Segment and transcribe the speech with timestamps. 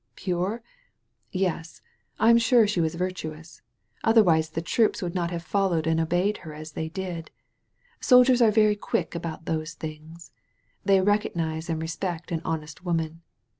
[0.15, 0.63] Pure?
[1.31, 1.83] Yes.
[2.17, 3.61] I am sure she was virtuous.
[4.03, 7.29] Otherwise the troops would not have followed and obeyed her as they did.
[7.99, 10.31] Sol diers are very quick about those things.
[10.83, 13.21] They recognize and respect an honest woman.